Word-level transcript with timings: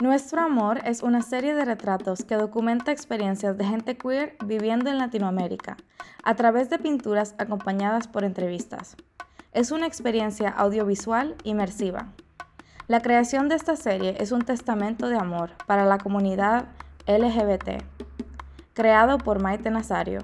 Nuestro 0.00 0.42
Amor 0.42 0.80
es 0.84 1.02
una 1.02 1.22
serie 1.22 1.56
de 1.56 1.64
retratos 1.64 2.22
que 2.22 2.36
documenta 2.36 2.92
experiencias 2.92 3.58
de 3.58 3.64
gente 3.64 3.96
queer 3.98 4.36
viviendo 4.44 4.90
en 4.90 4.98
Latinoamérica, 4.98 5.76
a 6.22 6.36
través 6.36 6.70
de 6.70 6.78
pinturas 6.78 7.34
acompañadas 7.36 8.06
por 8.06 8.22
entrevistas. 8.22 8.96
Es 9.50 9.72
una 9.72 9.88
experiencia 9.88 10.50
audiovisual 10.50 11.34
inmersiva. 11.42 12.12
La 12.86 13.02
creación 13.02 13.48
de 13.48 13.56
esta 13.56 13.74
serie 13.74 14.14
es 14.20 14.30
un 14.30 14.42
testamento 14.42 15.08
de 15.08 15.16
amor 15.16 15.50
para 15.66 15.84
la 15.84 15.98
comunidad 15.98 16.66
LGBT, 17.08 17.82
creado 18.74 19.18
por 19.18 19.42
Maite 19.42 19.68
Nazario. 19.72 20.20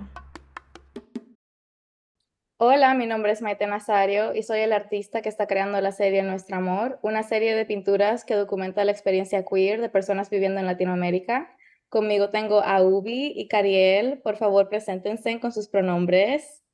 Hola, 2.66 2.94
mi 2.94 3.04
nombre 3.06 3.30
es 3.30 3.42
Maite 3.42 3.66
Nazario 3.66 4.34
y 4.34 4.42
soy 4.42 4.60
el 4.60 4.72
artista 4.72 5.20
que 5.20 5.28
está 5.28 5.46
creando 5.46 5.78
la 5.82 5.92
serie 5.92 6.22
Nuestro 6.22 6.56
Amor, 6.56 6.98
una 7.02 7.22
serie 7.22 7.54
de 7.54 7.66
pinturas 7.66 8.24
que 8.24 8.36
documenta 8.36 8.86
la 8.86 8.90
experiencia 8.90 9.44
queer 9.44 9.82
de 9.82 9.90
personas 9.90 10.30
viviendo 10.30 10.60
en 10.60 10.66
Latinoamérica. 10.66 11.54
Conmigo 11.90 12.30
tengo 12.30 12.62
a 12.62 12.82
Ubi 12.82 13.34
y 13.36 13.48
Cariel. 13.48 14.18
Por 14.24 14.38
favor, 14.38 14.70
preséntense 14.70 15.38
con 15.40 15.52
sus 15.52 15.68
pronombres. 15.68 16.64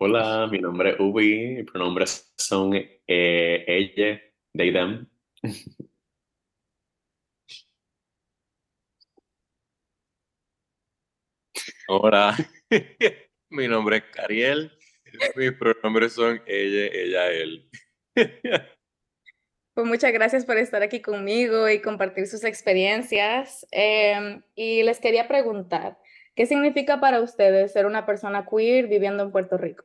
Hola, 0.00 0.48
mi 0.50 0.58
nombre 0.58 0.90
es 0.90 0.96
Ubi, 0.98 1.54
mis 1.58 1.70
pronombres 1.70 2.34
son 2.36 2.74
eh, 2.74 3.64
ella, 3.68 4.20
they, 4.56 4.72
them. 4.72 5.08
Hola, 11.86 12.34
mi 13.50 13.68
nombre 13.68 13.98
es 13.98 14.02
Cariel 14.12 14.75
mis 15.36 15.52
pronombres 15.52 16.12
son 16.12 16.40
ella, 16.46 16.90
ella, 16.92 17.32
él. 17.32 17.68
Pues 19.76 19.86
muchas 19.86 20.10
gracias 20.10 20.46
por 20.46 20.56
estar 20.56 20.82
aquí 20.82 21.02
conmigo 21.02 21.68
y 21.68 21.82
compartir 21.82 22.26
sus 22.26 22.44
experiencias. 22.44 23.66
Em, 23.72 24.40
y 24.54 24.82
les 24.82 25.00
quería 25.00 25.28
preguntar, 25.28 25.98
¿qué 26.34 26.46
significa 26.46 26.98
para 26.98 27.20
ustedes 27.20 27.74
ser 27.74 27.84
una 27.84 28.06
persona 28.06 28.46
queer 28.50 28.88
viviendo 28.88 29.22
en 29.22 29.32
Puerto 29.32 29.58
Rico? 29.58 29.84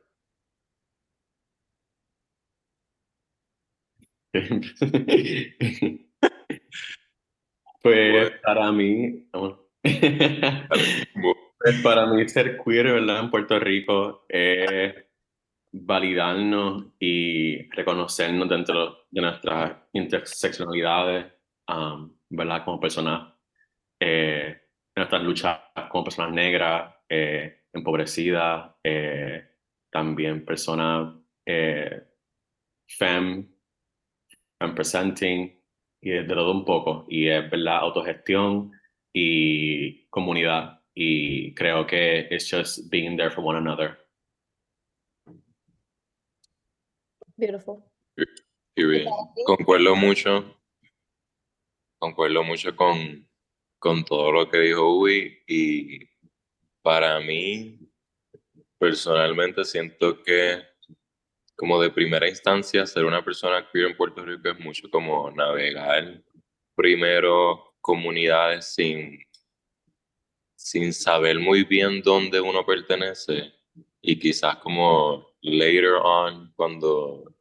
pues 7.82 8.30
para 8.42 8.72
mí, 8.72 9.28
pues 9.82 11.82
para 11.82 12.06
mí 12.06 12.26
ser 12.30 12.56
queer, 12.64 12.94
¿verdad? 12.94 13.24
En 13.24 13.30
Puerto 13.30 13.60
Rico 13.60 14.24
es 14.30 14.94
validarnos 15.72 16.86
y 17.00 17.68
reconocernos 17.70 18.48
dentro 18.48 19.06
de 19.10 19.20
nuestras 19.22 19.76
interseccionalidades, 19.92 21.32
um, 21.68 22.14
¿verdad? 22.30 22.64
Como 22.64 22.80
personas, 22.80 23.32
eh, 24.00 24.60
nuestras 24.96 25.22
luchas 25.22 25.58
como 25.90 26.04
personas 26.04 26.32
negras, 26.32 26.94
eh, 27.08 27.62
empobrecidas, 27.72 28.72
eh, 28.84 29.44
también 29.90 30.44
personas 30.44 31.14
eh, 31.46 32.02
fem, 32.88 33.48
fem 34.58 34.74
presenting, 34.74 35.62
y 36.02 36.10
de 36.10 36.24
todo 36.24 36.50
un 36.52 36.64
poco, 36.64 37.06
y 37.08 37.28
es, 37.28 37.48
¿verdad? 37.50 37.78
Autogestión 37.78 38.72
y 39.12 40.06
comunidad, 40.08 40.80
y 40.94 41.54
creo 41.54 41.86
que 41.86 42.28
it's 42.30 42.50
just 42.50 42.90
being 42.90 43.16
there 43.16 43.30
for 43.30 43.44
one 43.44 43.56
another. 43.56 44.01
Beautiful. 47.36 47.82
Concuerdo 49.46 49.94
mucho. 49.96 50.58
Concuerdo 51.98 52.42
mucho 52.42 52.74
con, 52.74 53.28
con 53.78 54.04
todo 54.04 54.32
lo 54.32 54.48
que 54.48 54.58
dijo 54.58 54.98
Uy 54.98 55.42
y 55.46 56.00
para 56.82 57.20
mí, 57.20 57.78
personalmente 58.78 59.64
siento 59.64 60.20
que 60.22 60.62
como 61.54 61.80
de 61.80 61.90
primera 61.90 62.28
instancia 62.28 62.84
ser 62.86 63.04
una 63.04 63.24
persona 63.24 63.68
queer 63.70 63.86
en 63.86 63.96
Puerto 63.96 64.24
Rico 64.24 64.48
es 64.48 64.58
mucho 64.58 64.90
como 64.90 65.30
navegar 65.30 66.20
primero 66.74 67.76
comunidades 67.80 68.74
sin, 68.74 69.18
sin 70.56 70.92
saber 70.92 71.38
muy 71.38 71.62
bien 71.62 72.02
dónde 72.02 72.40
uno 72.40 72.66
pertenece 72.66 73.52
y 74.00 74.18
quizás 74.18 74.56
como 74.56 75.31
later 75.42 75.94
on 76.02 76.52
cuando 76.54 77.32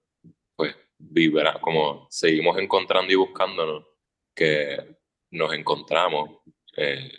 vibra, 1.02 1.60
como 1.60 2.08
seguimos 2.10 2.58
encontrando 2.58 3.12
y 3.12 3.16
buscándonos, 3.16 3.86
que 4.36 4.78
nos 5.32 5.54
encontramos, 5.54 6.42
eh, 6.78 7.12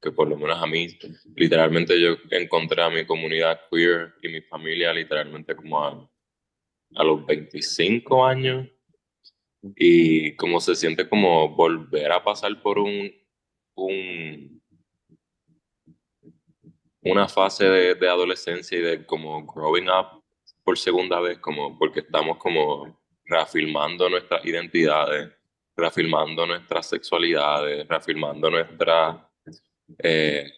que 0.00 0.12
por 0.12 0.28
lo 0.28 0.36
menos 0.36 0.60
a 0.62 0.66
mí, 0.66 0.86
literalmente 1.34 2.00
yo 2.00 2.16
encontré 2.30 2.82
a 2.82 2.90
mi 2.90 3.04
comunidad 3.04 3.60
queer 3.70 4.14
y 4.22 4.28
mi 4.28 4.40
familia 4.42 4.92
literalmente 4.92 5.54
como 5.56 5.84
a, 5.84 6.10
a 6.94 7.04
los 7.04 7.24
25 7.26 8.24
años. 8.24 8.68
Y 9.74 10.36
como 10.36 10.60
se 10.60 10.76
siente 10.76 11.08
como 11.08 11.48
volver 11.48 12.12
a 12.12 12.22
pasar 12.22 12.62
por 12.62 12.78
un, 12.78 13.12
un 13.74 14.62
una 17.00 17.28
fase 17.28 17.64
de, 17.64 17.94
de, 17.94 18.08
adolescencia 18.08 18.78
y 18.78 18.82
de 18.82 19.06
como 19.06 19.44
growing 19.46 19.88
up 19.88 20.17
por 20.68 20.76
segunda 20.76 21.18
vez, 21.18 21.38
como 21.38 21.78
porque 21.78 22.00
estamos 22.00 22.36
como 22.36 23.00
reafirmando 23.24 24.06
nuestras 24.10 24.44
identidades, 24.44 25.32
reafirmando 25.74 26.46
nuestras 26.46 26.86
sexualidades, 26.90 27.88
reafirmando 27.88 28.50
nuestra, 28.50 29.32
eh, 29.98 30.52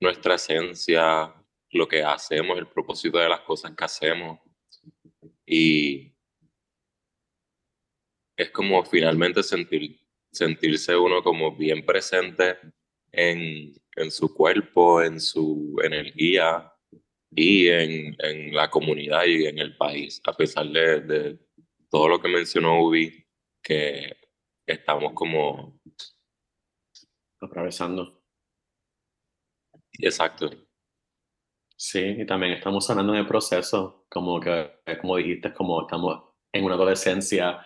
nuestra 0.00 0.34
esencia, 0.34 1.32
lo 1.70 1.86
que 1.86 2.02
hacemos, 2.02 2.58
el 2.58 2.66
propósito 2.66 3.18
de 3.18 3.28
las 3.28 3.42
cosas 3.42 3.70
que 3.76 3.84
hacemos. 3.84 4.40
Y 5.46 6.12
es 8.36 8.50
como 8.50 8.84
finalmente 8.84 9.44
sentir, 9.44 10.00
sentirse 10.32 10.96
uno 10.96 11.22
como 11.22 11.54
bien 11.54 11.86
presente 11.86 12.58
en, 13.12 13.72
en 13.94 14.10
su 14.10 14.34
cuerpo, 14.34 15.00
en 15.00 15.20
su 15.20 15.76
energía, 15.84 16.72
y 17.30 17.68
en, 17.68 18.16
en, 18.18 18.54
la 18.54 18.70
comunidad 18.70 19.24
y 19.26 19.46
en 19.46 19.58
el 19.58 19.76
país, 19.76 20.20
a 20.26 20.32
pesar 20.32 20.66
de, 20.68 21.00
de 21.00 21.38
todo 21.90 22.08
lo 22.08 22.20
que 22.20 22.28
mencionó 22.28 22.82
Ubi, 22.82 23.26
que 23.62 24.16
estamos 24.66 25.12
como... 25.12 25.80
Atravesando. 27.40 28.22
Exacto. 29.98 30.50
Sí, 31.76 32.00
y 32.00 32.26
también 32.26 32.54
estamos 32.54 32.86
sanando 32.86 33.12
en 33.12 33.20
el 33.20 33.26
proceso, 33.26 34.06
como 34.08 34.40
que, 34.40 34.80
como 35.00 35.16
dijiste, 35.16 35.52
como 35.52 35.82
estamos 35.82 36.22
en 36.52 36.64
una 36.64 36.74
adolescencia, 36.74 37.60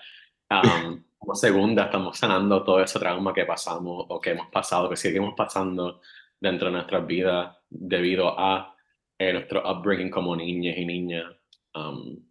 como 1.18 1.34
segunda, 1.34 1.84
estamos 1.84 2.18
sanando 2.18 2.64
todo 2.64 2.82
ese 2.82 2.98
trauma 2.98 3.32
que 3.32 3.44
pasamos 3.44 4.06
o 4.08 4.20
que 4.20 4.30
hemos 4.30 4.48
pasado, 4.48 4.90
que 4.90 4.96
seguimos 4.96 5.34
pasando 5.36 6.00
dentro 6.40 6.66
de 6.66 6.72
nuestras 6.72 7.06
vidas 7.06 7.56
debido 7.68 8.38
a 8.38 8.76
eh, 9.20 9.34
nuestro 9.34 9.60
upbringing 9.70 10.10
como 10.10 10.34
niñas 10.34 10.78
y 10.78 10.86
niñas. 10.86 11.26
Um, 11.74 12.24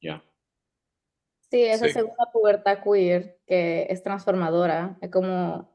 ya. 0.00 0.22
Sí, 1.50 1.62
esa 1.62 1.88
segunda 1.88 2.30
pubertad 2.32 2.80
queer 2.82 3.38
que 3.46 3.86
es 3.88 4.02
transformadora, 4.02 4.98
es 5.00 5.10
como 5.10 5.72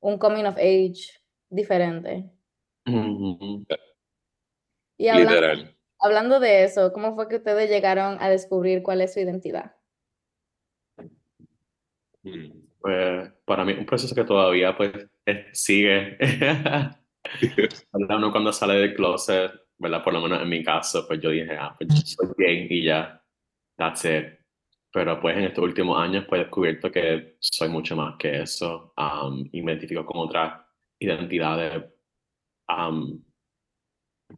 un 0.00 0.18
coming 0.18 0.44
of 0.44 0.56
age 0.56 1.20
diferente. 1.50 2.30
Y 4.96 5.08
hablando, 5.08 5.70
hablando 6.00 6.40
de 6.40 6.64
eso, 6.64 6.90
¿cómo 6.94 7.14
fue 7.14 7.28
que 7.28 7.36
ustedes 7.36 7.68
llegaron 7.68 8.16
a 8.20 8.30
descubrir 8.30 8.82
cuál 8.82 9.02
es 9.02 9.12
su 9.12 9.20
identidad? 9.20 9.76
Mm. 12.22 12.52
Pues 12.80 13.30
para 13.44 13.64
mí 13.64 13.74
un 13.74 13.86
proceso 13.86 14.14
que 14.14 14.24
todavía 14.24 14.76
pues 14.76 14.92
sigue 15.52 16.16
uno 17.92 18.30
cuando 18.30 18.52
sale 18.52 18.74
del 18.74 18.94
closet, 18.94 19.52
¿verdad? 19.78 20.02
Por 20.02 20.12
lo 20.12 20.20
menos 20.20 20.42
en 20.42 20.48
mi 20.48 20.62
caso, 20.62 21.06
pues 21.06 21.20
yo 21.20 21.30
dije, 21.30 21.56
ah, 21.58 21.74
pues 21.78 22.14
soy 22.16 22.28
gay 22.36 22.66
y 22.70 22.84
ya, 22.84 23.22
that's 23.76 24.04
it. 24.04 24.38
Pero 24.92 25.20
pues 25.20 25.36
en 25.36 25.44
estos 25.44 25.64
últimos 25.64 25.98
años 25.98 26.26
pues 26.28 26.40
he 26.40 26.44
descubierto 26.44 26.90
que 26.90 27.36
soy 27.40 27.68
mucho 27.68 27.96
más 27.96 28.16
que 28.18 28.42
eso 28.42 28.92
um, 28.96 29.48
y 29.50 29.62
me 29.62 29.72
identifico 29.72 30.04
con 30.04 30.20
otras 30.20 30.60
identidades, 30.98 31.84
um, 32.68 33.22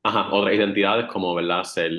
ajá, 0.03 0.33
otras 0.33 0.55
identidades 0.55 1.07
como, 1.07 1.35
¿verdad? 1.35 1.65
Ser 1.65 1.91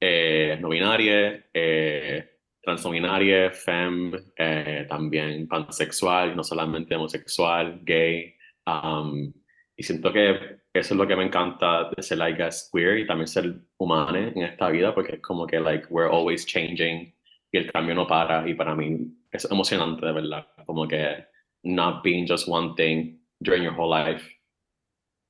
eh, 0.00 0.58
no 0.60 0.68
binaria, 0.68 1.46
eh, 1.52 2.38
transnominaria, 2.62 3.50
fem, 3.50 4.12
eh, 4.36 4.86
también 4.88 5.48
pansexual, 5.48 6.36
no 6.36 6.44
solamente 6.44 6.94
homosexual, 6.94 7.80
gay. 7.82 8.34
Um, 8.66 9.32
y 9.78 9.84
siento 9.84 10.12
que 10.12 10.58
eso 10.74 10.94
es 10.94 10.98
lo 10.98 11.06
que 11.06 11.14
me 11.14 11.24
encanta 11.24 11.88
de 11.96 12.02
ser, 12.02 12.18
like, 12.18 12.42
as 12.42 12.68
queer 12.72 12.98
y 12.98 13.06
también 13.06 13.28
ser 13.28 13.60
humano 13.78 14.18
en 14.18 14.42
esta 14.42 14.70
vida, 14.70 14.92
porque 14.92 15.14
es 15.14 15.22
como 15.22 15.46
que, 15.46 15.60
like, 15.60 15.86
we're 15.88 16.10
always 16.10 16.44
changing 16.44 17.14
y 17.52 17.58
el 17.58 17.70
cambio 17.70 17.94
no 17.94 18.04
para. 18.04 18.48
Y 18.48 18.54
para 18.54 18.74
mí, 18.74 19.06
es 19.30 19.48
emocionante, 19.48 20.04
de 20.04 20.12
verdad. 20.12 20.48
Como 20.66 20.88
que 20.88 21.24
not 21.62 22.02
being 22.02 22.26
just 22.26 22.48
one 22.48 22.74
thing 22.76 23.20
during 23.38 23.62
your 23.62 23.72
whole 23.78 23.88
life. 23.88 24.28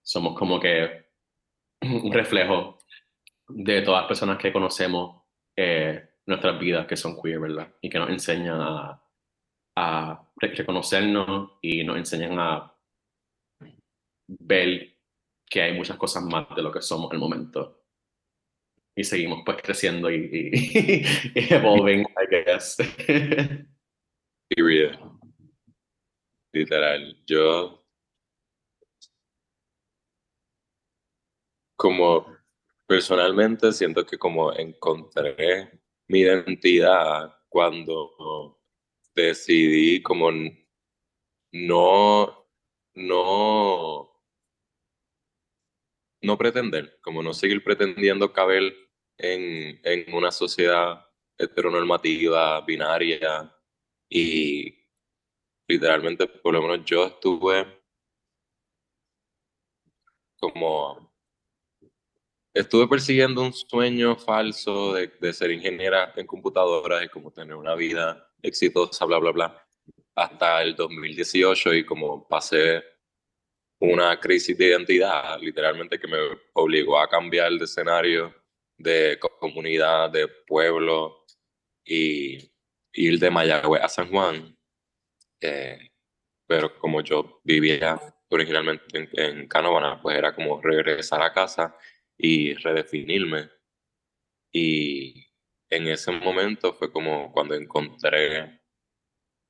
Somos 0.03 0.35
como 0.39 0.59
que 0.59 1.05
un 1.83 2.11
reflejo 2.11 2.79
de 3.49 3.83
todas 3.83 4.01
las 4.01 4.09
personas 4.09 4.39
que 4.39 4.51
conocemos 4.51 5.25
eh, 5.55 6.09
nuestras 6.25 6.59
vidas 6.59 6.87
que 6.87 6.97
son 6.97 7.21
queer, 7.21 7.39
¿verdad? 7.39 7.69
Y 7.83 7.91
que 7.91 7.99
nos 7.99 8.09
enseñan 8.09 8.63
a, 8.63 9.03
a 9.77 10.31
reconocernos 10.37 11.51
y 11.61 11.85
nos 11.85 11.99
enseñan 11.99 12.39
a 12.39 12.78
ver 14.29 14.95
que 15.47 15.63
hay 15.63 15.75
muchas 15.75 15.97
cosas 15.97 16.23
más 16.25 16.47
de 16.55 16.63
lo 16.63 16.71
que 16.71 16.83
somos 16.83 17.13
el 17.13 17.19
momento. 17.19 17.85
Y 18.95 19.05
seguimos 19.05 19.43
pues 19.45 19.59
creciendo 19.63 20.11
y, 20.11 20.17
y, 20.17 20.51
y 21.35 21.55
evolving, 21.55 22.03
I 22.03 22.27
guess. 22.31 22.77
Period. 24.49 24.99
Literal. 26.53 27.17
Yo 27.27 27.85
como 31.77 32.27
personalmente 32.87 33.73
siento 33.73 34.05
que 34.05 34.19
como 34.19 34.53
encontré 34.53 35.81
mi 36.09 36.21
identidad 36.21 37.37
cuando 37.49 38.59
decidí 39.15 40.03
como 40.03 40.31
no, 41.53 42.47
no, 42.95 44.08
no 46.23 46.37
pretender, 46.37 46.99
como 47.01 47.23
no 47.23 47.33
seguir 47.35 47.63
pretendiendo 47.63 48.33
caber 48.33 48.75
en, 49.19 49.81
en 49.85 50.15
una 50.15 50.31
sociedad 50.31 51.07
heteronormativa, 51.37 52.61
binaria, 52.63 53.55
y 54.09 54.75
literalmente, 55.69 56.27
por 56.27 56.55
lo 56.55 56.63
menos 56.63 56.85
yo 56.85 57.07
estuve 57.07 57.79
como 60.41 61.13
estuve 62.55 62.89
persiguiendo 62.89 63.43
un 63.43 63.53
sueño 63.53 64.17
falso 64.17 64.95
de, 64.95 65.09
de, 65.21 65.33
ser 65.33 65.51
ingeniera 65.51 66.13
en 66.17 66.27
computadoras 66.27 67.05
y 67.05 67.09
como 67.09 67.31
tener 67.33 67.55
una 67.55 67.75
vida 67.75 68.33
exitosa, 68.43 69.05
bla, 69.05 69.19
bla, 69.19 69.33
bla, 69.33 69.69
hasta 70.15 70.63
el 70.63 70.75
2018 70.75 71.75
y 71.75 71.85
como 71.85 72.27
pasé 72.27 72.83
una 73.81 74.19
crisis 74.19 74.57
de 74.57 74.67
identidad, 74.67 75.39
literalmente 75.41 75.99
que 75.99 76.09
me 76.09 76.19
obligó 76.55 76.99
a 76.99 77.09
cambiar 77.09 77.53
de 77.53 77.65
escenario, 77.65 78.35
de 78.77 79.19
comunidad, 79.41 80.11
de 80.11 80.29
pueblo 80.47 81.25
y 81.85 82.51
ir 82.93 83.19
de 83.19 83.31
Mayagüez 83.31 83.83
a 83.83 83.89
San 83.89 84.11
Juan. 84.11 84.57
Eh, 85.41 85.91
pero 86.47 86.77
como 86.79 87.03
yo 87.03 87.41
vivía 87.45 88.01
originalmente 88.31 88.85
en, 88.93 89.09
en 89.13 89.49
pues 90.03 90.17
era 90.17 90.35
como 90.35 90.61
regresar 90.61 91.23
a 91.23 91.33
casa 91.33 91.77
y 92.17 92.55
redefinirme. 92.55 93.51
Y 94.53 95.27
en 95.71 95.89
ese 95.89 96.11
momento 96.13 96.75
fue 96.75 96.91
como 96.91 97.33
cuando 97.33 97.55
encontré, 97.55 98.58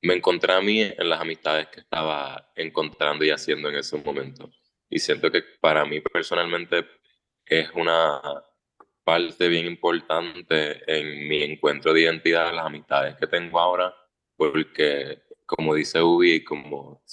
me 0.01 0.15
encontré 0.15 0.53
a 0.53 0.61
mí 0.61 0.81
en 0.81 1.09
las 1.09 1.21
amistades 1.21 1.67
que 1.67 1.81
estaba 1.81 2.51
encontrando 2.55 3.25
y 3.25 3.31
haciendo 3.31 3.69
en 3.69 3.75
ese 3.75 3.97
momento. 3.97 4.49
Y 4.89 4.99
siento 4.99 5.31
que 5.31 5.43
para 5.59 5.85
mí 5.85 6.01
personalmente 6.01 6.85
es 7.45 7.69
una 7.75 8.21
parte 9.03 9.47
bien 9.47 9.65
importante 9.65 10.81
en 10.87 11.27
mi 11.27 11.43
encuentro 11.43 11.93
de 11.93 12.01
identidad, 12.01 12.53
las 12.53 12.65
amistades 12.65 13.15
que 13.17 13.27
tengo 13.27 13.59
ahora, 13.59 13.93
porque 14.35 15.23
como 15.45 15.73
dice 15.75 16.01
Ubi, 16.01 16.43
como 16.43 17.03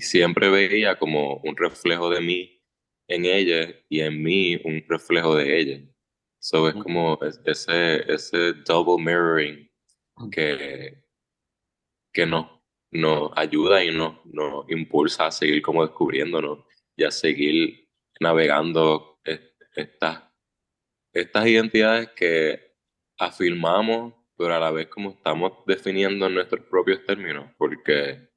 siempre 0.00 0.50
veía 0.50 0.98
como 0.98 1.36
un 1.44 1.56
reflejo 1.56 2.10
de 2.10 2.20
mí 2.20 2.62
en 3.08 3.24
ella 3.24 3.72
y 3.88 4.00
en 4.00 4.22
mí 4.22 4.60
un 4.64 4.84
reflejo 4.88 5.36
de 5.36 5.58
ella. 5.58 5.80
So 6.40 6.68
es 6.68 6.74
como 6.74 7.18
ese, 7.22 8.12
ese 8.12 8.52
double 8.64 9.02
mirroring 9.02 9.70
que, 10.30 11.05
que 12.16 12.24
nos, 12.24 12.46
ayuda 13.36 13.84
y 13.84 13.94
nos, 13.94 14.24
nos 14.24 14.64
impulsa 14.70 15.26
a 15.26 15.30
seguir 15.30 15.60
como 15.60 15.82
descubriéndonos 15.82 16.64
y 16.96 17.04
a 17.04 17.10
seguir 17.10 17.90
navegando 18.20 19.20
estas, 19.74 20.22
estas 21.12 21.46
identidades 21.46 22.08
que 22.16 22.74
afirmamos, 23.18 24.14
pero 24.34 24.54
a 24.54 24.58
la 24.58 24.70
vez 24.70 24.88
como 24.88 25.10
estamos 25.10 25.52
definiendo 25.66 26.26
en 26.26 26.34
nuestros 26.36 26.64
propios 26.64 27.04
términos, 27.04 27.52
porque 27.58 28.30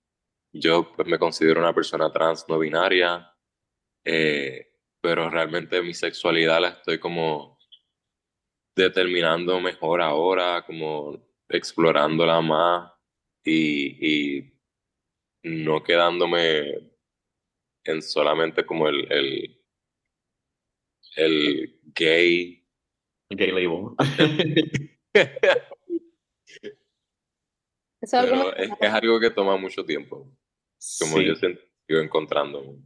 yo 0.51 0.91
pues, 0.93 1.07
me 1.07 1.17
considero 1.17 1.61
una 1.61 1.73
persona 1.73 2.11
trans 2.11 2.45
no 2.49 2.59
binaria, 2.59 3.33
eh, 4.03 4.73
pero 4.99 5.29
realmente 5.29 5.81
mi 5.81 5.93
sexualidad 5.93 6.59
la 6.59 6.69
estoy 6.69 6.99
como 6.99 7.57
determinando 8.75 9.61
mejor 9.61 10.01
ahora, 10.01 10.65
como 10.65 11.17
explorándola 11.47 12.41
más 12.41 12.98
y, 13.43 14.37
y 14.37 14.53
no 15.43 15.83
quedándome 15.83 16.91
en 17.83 18.01
solamente 18.01 18.65
como 18.65 18.87
el, 18.87 19.11
el, 19.11 19.63
el 21.15 21.79
gay. 21.95 22.55
Gay 23.31 23.51
label. 23.51 23.95
es, 28.01 28.13
algo 28.15 28.53
es, 28.55 28.71
algo 28.81 29.19
que 29.19 29.29
toma 29.29 29.55
mucho 29.55 29.85
tiempo. 29.85 30.35
Como 30.99 31.21
yo 31.21 31.35
sigo 31.35 31.99
encontrándome. 32.01 32.79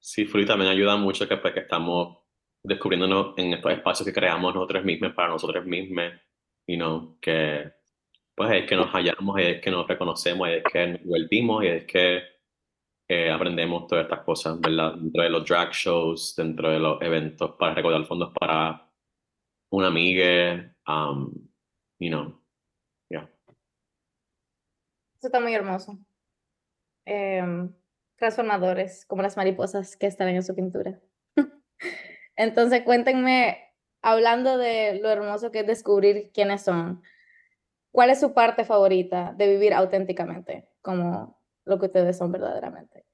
Sí, 0.00 0.24
Free 0.24 0.46
también 0.46 0.72
ayuda 0.72 0.96
mucho 0.96 1.28
que, 1.28 1.36
pues, 1.36 1.54
que 1.54 1.60
estamos 1.60 2.18
descubriéndonos 2.64 3.34
en 3.38 3.54
estos 3.54 3.72
espacios 3.72 4.06
que 4.06 4.12
creamos 4.12 4.54
nosotros 4.54 4.84
mismos 4.84 5.12
para 5.14 5.28
nosotros 5.28 5.64
mismos, 5.64 6.12
y 6.66 6.76
no 6.76 7.18
que 7.20 7.72
pues 8.40 8.52
es 8.52 8.66
que 8.66 8.74
nos 8.74 8.88
hallamos, 8.92 9.38
es 9.38 9.60
que 9.60 9.70
nos 9.70 9.86
reconocemos, 9.86 10.48
es 10.48 10.64
que 10.64 10.86
nos 10.86 11.04
volvimos 11.04 11.62
es 11.62 11.84
que 11.84 12.22
eh, 13.06 13.30
aprendemos 13.30 13.86
todas 13.86 14.04
estas 14.04 14.20
cosas, 14.20 14.58
¿verdad? 14.58 14.94
Dentro 14.94 15.22
de 15.22 15.28
los 15.28 15.46
drag 15.46 15.72
shows, 15.72 16.34
dentro 16.36 16.70
de 16.70 16.78
los 16.78 17.02
eventos 17.02 17.56
para 17.58 17.74
recordar 17.74 18.02
fondos 18.06 18.32
para 18.32 18.90
una 19.70 19.88
amiga, 19.88 20.74
um, 20.88 21.30
you 21.98 22.08
know. 22.08 22.40
Eso 23.10 25.26
está 25.26 25.38
muy 25.38 25.52
hermoso. 25.52 25.98
Eh, 27.04 27.68
transformadores, 28.16 29.04
como 29.04 29.20
las 29.20 29.36
mariposas 29.36 29.98
que 29.98 30.06
están 30.06 30.30
en 30.30 30.42
su 30.42 30.54
pintura. 30.54 30.98
Entonces, 32.36 32.84
cuéntenme, 32.84 33.74
hablando 34.00 34.56
de 34.56 34.98
lo 34.98 35.10
hermoso 35.10 35.50
que 35.50 35.58
es 35.58 35.66
descubrir 35.66 36.30
quiénes 36.32 36.62
son, 36.62 37.02
¿cuál 37.92 38.10
es 38.10 38.20
su 38.20 38.32
parte 38.32 38.64
favorita 38.64 39.32
de 39.36 39.48
vivir 39.48 39.74
auténticamente, 39.74 40.68
como 40.82 41.40
lo 41.64 41.78
que 41.78 41.86
ustedes 41.86 42.16
son 42.16 42.32
verdaderamente? 42.32 43.04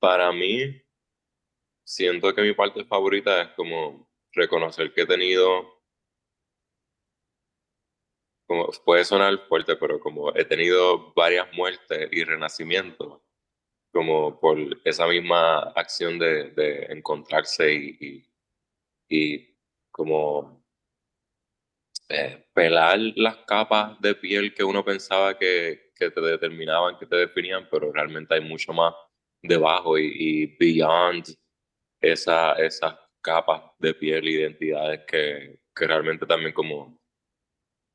Para 0.00 0.30
mí, 0.32 0.80
siento 1.84 2.34
que 2.34 2.42
mi 2.42 2.52
parte 2.54 2.84
favorita 2.84 3.42
es 3.42 3.48
como 3.50 4.08
reconocer 4.32 4.92
que 4.92 5.02
he 5.02 5.06
tenido 5.06 5.78
como 8.48 8.70
puede 8.84 9.04
sonar 9.04 9.38
fuerte, 9.46 9.76
pero 9.76 10.00
como 10.00 10.34
he 10.34 10.44
tenido 10.44 11.12
varias 11.12 11.52
muertes 11.52 12.08
y 12.10 12.24
renacimientos, 12.24 13.20
como 13.92 14.40
por 14.40 14.58
esa 14.84 15.06
misma 15.06 15.58
acción 15.76 16.18
de, 16.18 16.86
encontrarse 16.88 17.74
y, 19.10 19.57
como 19.98 20.64
eh, 22.08 22.46
pelar 22.54 23.00
las 23.16 23.38
capas 23.38 24.00
de 24.00 24.14
piel 24.14 24.54
que 24.54 24.62
uno 24.62 24.84
pensaba 24.84 25.36
que, 25.36 25.90
que, 25.96 26.12
te 26.12 26.20
determinaban, 26.20 26.96
que 26.96 27.06
te 27.06 27.16
definían, 27.16 27.68
pero 27.68 27.92
realmente 27.92 28.34
hay 28.34 28.40
mucho 28.40 28.72
más 28.72 28.94
debajo 29.42 29.98
y, 29.98 30.56
beyond 30.56 31.24
esa, 32.00 32.52
esas 32.52 32.96
capas 33.20 33.72
de 33.80 33.92
piel, 33.92 34.28
identidades 34.28 35.00
que, 35.04 35.62
que 35.74 35.86
realmente 35.88 36.26
también 36.26 36.52
como 36.52 37.02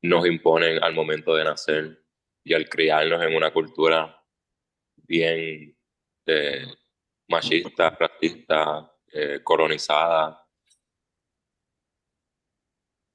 nos 0.02 0.26
imponen 0.26 0.84
al 0.84 0.92
momento 0.92 1.34
de 1.34 1.44
nacer 1.44 2.04
y 2.44 2.52
al 2.52 2.68
criarnos 2.68 3.22
en 3.22 3.34
una 3.34 3.50
cultura 3.50 4.22
bien 4.96 5.74
eh, 6.26 6.66
machista, 7.30 7.88
racista, 7.98 8.92
eh, 9.10 9.40
colonizada. 9.42 10.43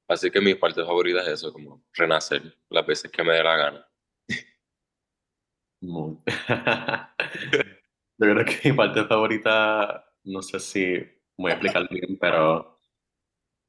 Así 0.10 0.30
que 0.30 0.42
mi 0.42 0.56
parte 0.56 0.84
favorita 0.84 1.22
es 1.22 1.30
eso, 1.30 1.54
como 1.54 1.82
renacer 1.94 2.42
las 2.70 2.86
veces 2.86 3.10
que 3.10 3.24
me 3.24 3.32
dé 3.32 3.44
la 3.44 3.56
gana. 3.56 3.88
Yo 8.18 8.34
creo 8.34 8.46
que 8.46 8.70
mi 8.70 8.75
parte 8.75 9.06
favorita, 9.06 10.06
no 10.25 10.42
sé 10.42 10.60
si 10.60 10.98
voy 11.38 11.51
a 11.51 11.56
explicar 11.56 11.88
bien, 11.89 12.18
pero 12.20 12.80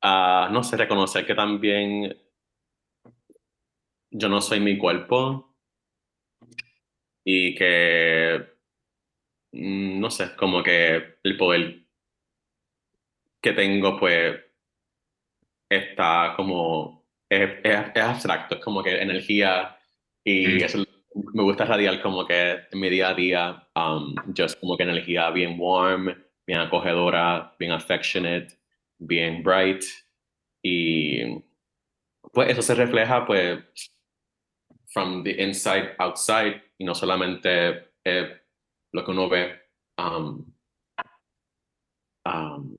a, 0.02 0.48
no 0.52 0.62
sé, 0.64 0.76
reconocer 0.76 1.26
que 1.26 1.34
también 1.34 2.16
yo 4.12 4.28
no 4.28 4.40
soy 4.40 4.60
mi 4.60 4.78
cuerpo 4.78 5.56
y 7.24 7.54
que, 7.54 8.46
mm, 9.52 10.00
no 10.00 10.10
sé, 10.10 10.34
como 10.36 10.62
que 10.62 11.18
el 11.22 11.36
poder 11.36 11.84
que 13.42 13.52
tengo, 13.52 13.98
pues, 13.98 14.40
está 15.70 16.34
como, 16.36 17.06
es, 17.28 17.50
es, 17.62 18.02
abstracto, 18.02 18.56
es 18.56 18.64
como 18.64 18.82
que 18.82 19.00
energía 19.00 19.76
y 20.24 20.46
mm. 20.46 20.64
eso 20.64 20.84
me 21.32 21.42
gusta 21.42 21.64
radiar 21.64 22.02
como 22.02 22.26
que 22.26 22.58
en 22.70 22.80
mi 22.80 22.90
día 22.90 23.08
a 23.08 23.14
día, 23.14 23.68
um, 23.74 24.14
just 24.36 24.60
como 24.60 24.76
que 24.76 24.82
energía 24.82 25.30
bien 25.30 25.56
warm, 25.58 26.14
bien 26.46 26.60
acogedora, 26.60 27.54
bien 27.58 27.72
affectionate, 27.72 28.48
bien 28.98 29.42
bright 29.42 29.84
y 30.62 31.42
pues 32.32 32.50
eso 32.50 32.62
se 32.62 32.74
refleja 32.74 33.24
pues 33.24 33.64
from 34.88 35.22
the 35.24 35.42
inside 35.42 35.94
outside 35.98 36.62
y 36.78 36.84
no 36.84 36.94
solamente 36.94 37.92
eh, 38.04 38.40
lo 38.92 39.04
que 39.04 39.10
uno 39.10 39.28
ve 39.28 39.58
um, 39.98 40.52
um, 42.26 42.76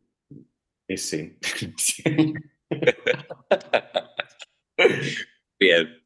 y 0.87 0.97
sí. 0.97 1.37
Bien. 5.59 6.01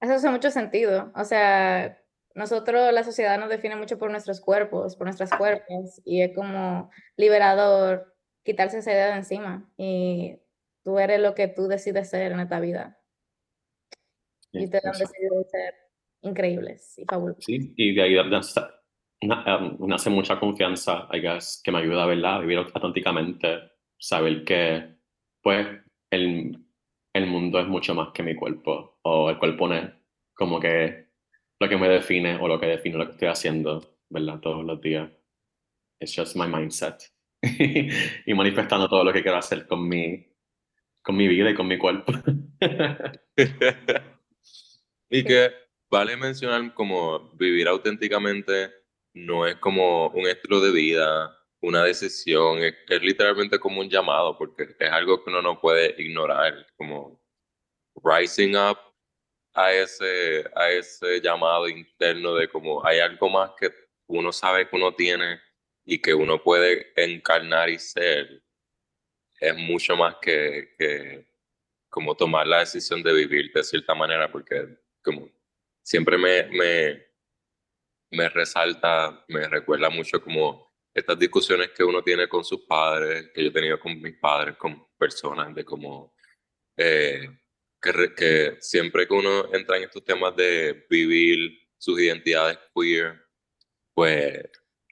Eso 0.00 0.14
hace 0.14 0.30
mucho 0.30 0.50
sentido. 0.50 1.12
O 1.14 1.24
sea, 1.24 2.02
nosotros, 2.34 2.92
la 2.92 3.04
sociedad 3.04 3.38
nos 3.38 3.50
define 3.50 3.76
mucho 3.76 3.98
por 3.98 4.10
nuestros 4.10 4.40
cuerpos, 4.40 4.96
por 4.96 5.06
nuestras 5.06 5.30
cuerpos, 5.30 6.00
y 6.04 6.22
es 6.22 6.34
como 6.34 6.90
liberador 7.16 8.12
quitarse 8.44 8.78
esa 8.78 8.92
idea 8.92 9.08
de 9.08 9.18
encima. 9.18 9.70
Y 9.76 10.38
tú 10.82 10.98
eres 10.98 11.20
lo 11.20 11.34
que 11.34 11.48
tú 11.48 11.68
decides 11.68 12.10
ser 12.10 12.32
en 12.32 12.40
esta 12.40 12.60
vida. 12.60 12.98
y 14.52 14.68
te 14.68 14.80
han 14.84 14.98
decidido 14.98 15.44
ser 15.50 15.74
increíbles 16.22 16.98
y 16.98 17.04
fabulosos. 17.04 17.44
Sí, 17.44 17.72
y 17.76 17.94
de 17.94 18.02
ahí 18.02 18.18
um, 18.18 19.88
nace 19.88 20.10
mucha 20.10 20.38
confianza, 20.38 21.08
I 21.12 21.20
guess, 21.20 21.60
que 21.62 21.70
me 21.70 21.78
ayuda 21.78 22.06
¿verdad? 22.06 22.36
a 22.36 22.40
vivir 22.40 22.58
auténticamente, 22.58 23.71
saber 24.02 24.44
que, 24.44 24.96
pues, 25.42 25.66
el, 26.10 26.58
el 27.14 27.26
mundo 27.26 27.60
es 27.60 27.68
mucho 27.68 27.94
más 27.94 28.08
que 28.12 28.24
mi 28.24 28.34
cuerpo, 28.34 28.98
o 29.02 29.30
el 29.30 29.38
cuerpo 29.38 29.68
no 29.68 29.76
es 29.76 29.90
como 30.34 30.58
que 30.58 31.06
lo 31.60 31.68
que 31.68 31.76
me 31.76 31.88
define 31.88 32.36
o 32.36 32.48
lo 32.48 32.58
que 32.58 32.66
define 32.66 32.98
lo 32.98 33.06
que 33.06 33.12
estoy 33.12 33.28
haciendo, 33.28 33.96
¿verdad? 34.10 34.40
Todos 34.40 34.64
los 34.64 34.80
días. 34.80 35.08
It's 36.00 36.16
just 36.16 36.36
my 36.36 36.48
mindset. 36.48 36.96
y 38.26 38.34
manifestando 38.34 38.88
todo 38.88 39.04
lo 39.04 39.12
que 39.12 39.22
quiero 39.22 39.38
hacer 39.38 39.68
con 39.68 39.88
mi, 39.88 40.26
con 41.00 41.16
mi 41.16 41.28
vida 41.28 41.50
y 41.50 41.54
con 41.54 41.68
mi 41.68 41.78
cuerpo. 41.78 42.12
y 45.10 45.24
que 45.24 45.52
vale 45.88 46.16
mencionar 46.16 46.74
como 46.74 47.30
vivir 47.34 47.68
auténticamente 47.68 48.72
no 49.14 49.46
es 49.46 49.56
como 49.56 50.08
un 50.08 50.26
estilo 50.26 50.60
de 50.60 50.72
vida, 50.72 51.41
una 51.62 51.84
decisión, 51.84 52.58
es, 52.58 52.74
literalmente 53.02 53.58
como 53.58 53.80
un 53.80 53.88
llamado, 53.88 54.36
porque 54.36 54.74
es 54.78 54.90
algo 54.90 55.22
que 55.22 55.30
uno 55.30 55.40
no 55.40 55.60
puede 55.60 55.94
ignorar, 56.02 56.66
como 56.76 57.20
rising 58.04 58.56
up 58.56 58.78
a 59.54 59.72
ese, 59.72 60.44
a 60.56 60.70
ese 60.70 61.20
llamado 61.20 61.68
interno 61.68 62.34
de 62.34 62.48
como 62.48 62.84
hay 62.84 62.98
algo 63.00 63.28
más 63.28 63.52
que 63.58 63.70
uno 64.08 64.32
sabe 64.32 64.68
que 64.68 64.76
uno 64.76 64.94
tiene 64.94 65.40
y 65.84 66.00
que 66.00 66.14
uno 66.14 66.42
puede 66.42 66.92
encarnar 66.96 67.68
y 67.70 67.78
ser, 67.78 68.42
es 69.40 69.56
mucho 69.56 69.96
más 69.96 70.16
que, 70.20 70.74
que 70.78 71.26
como 71.88 72.16
tomar 72.16 72.46
la 72.46 72.60
decisión 72.60 73.02
de 73.02 73.12
vivir 73.12 73.52
de 73.52 73.62
cierta 73.62 73.94
manera, 73.94 74.30
porque 74.32 74.78
como 75.02 75.28
siempre 75.82 76.18
me, 76.18 76.44
me, 76.44 77.06
me 78.10 78.28
resalta, 78.30 79.24
me 79.28 79.48
recuerda 79.48 79.90
mucho 79.90 80.20
como 80.22 80.71
estas 80.94 81.18
discusiones 81.18 81.70
que 81.70 81.84
uno 81.84 82.02
tiene 82.02 82.28
con 82.28 82.44
sus 82.44 82.60
padres, 82.60 83.30
que 83.34 83.42
yo 83.42 83.48
he 83.48 83.52
tenido 83.52 83.80
con 83.80 84.00
mis 84.00 84.16
padres, 84.16 84.56
con 84.56 84.86
personas, 84.98 85.54
de 85.54 85.64
como 85.64 86.14
eh, 86.76 87.28
que, 87.80 88.14
que, 88.14 88.56
siempre 88.60 89.06
que 89.06 89.14
uno 89.14 89.52
entra 89.54 89.76
en 89.76 89.84
estos 89.84 90.04
temas 90.04 90.36
de 90.36 90.86
vivir 90.88 91.58
sus 91.78 92.00
identidades 92.00 92.58
queer, 92.74 93.20
pues 93.94 94.42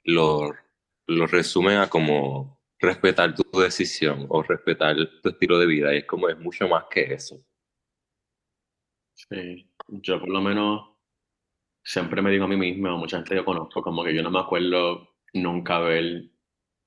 lo, 0.03 0.51
lo 1.07 1.27
resumen 1.27 1.77
a 1.77 1.89
como 1.89 2.59
respetar 2.79 3.35
tu 3.35 3.43
decisión 3.59 4.25
o 4.29 4.41
respetar 4.41 4.95
tu 5.21 5.29
estilo 5.29 5.59
de 5.59 5.67
vida. 5.67 5.93
Y 5.93 5.99
es 5.99 6.05
como 6.05 6.27
es 6.29 6.37
mucho 6.37 6.67
más 6.67 6.85
que 6.89 7.13
eso. 7.13 7.45
Sí, 9.13 9.69
yo 9.87 10.19
por 10.19 10.29
lo 10.29 10.41
menos 10.41 10.91
siempre 11.83 12.21
me 12.21 12.31
digo 12.31 12.45
a 12.45 12.47
mí 12.47 12.57
mismo, 12.57 12.97
mucha 12.97 13.17
gente 13.17 13.35
yo 13.35 13.45
conozco, 13.45 13.81
como 13.81 14.03
que 14.03 14.13
yo 14.15 14.23
no 14.23 14.31
me 14.31 14.39
acuerdo 14.39 15.10
nunca 15.33 15.77
haber, 15.77 16.29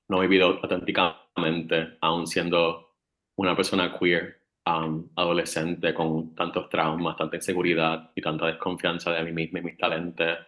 no 0.09 0.19
vivido 0.19 0.59
auténticamente, 0.61 1.97
aún 2.01 2.27
siendo 2.27 2.95
una 3.37 3.55
persona 3.55 3.97
queer, 3.97 4.41
um, 4.65 5.09
adolescente, 5.15 5.93
con 5.93 6.35
tantos 6.35 6.69
traumas, 6.69 7.17
tanta 7.17 7.35
inseguridad 7.35 8.11
y 8.15 8.21
tanta 8.21 8.47
desconfianza 8.47 9.11
de 9.11 9.23
mí 9.23 9.31
misma 9.31 9.59
y 9.59 9.63
mis 9.63 9.77
talentos. 9.77 10.39